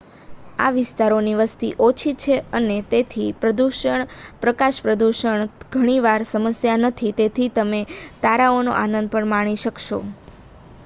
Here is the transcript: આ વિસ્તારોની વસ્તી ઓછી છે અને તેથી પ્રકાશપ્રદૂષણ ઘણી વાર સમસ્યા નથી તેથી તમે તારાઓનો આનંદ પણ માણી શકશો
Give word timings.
આ 0.59 0.71
વિસ્તારોની 0.73 1.33
વસ્તી 1.39 1.67
ઓછી 1.87 2.13
છે 2.21 2.35
અને 2.53 2.77
તેથી 2.91 3.27
પ્રકાશપ્રદૂષણ 4.41 5.43
ઘણી 5.71 5.99
વાર 6.01 6.25
સમસ્યા 6.27 6.79
નથી 6.81 7.13
તેથી 7.19 7.49
તમે 7.51 7.81
તારાઓનો 8.23 8.73
આનંદ 8.79 9.11
પણ 9.11 9.31
માણી 9.31 9.61
શકશો 9.63 10.01